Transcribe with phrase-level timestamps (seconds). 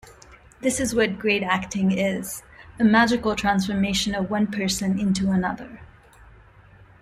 [0.61, 2.41] This is what great acting is,
[2.79, 5.79] a magical transformation of one person into another.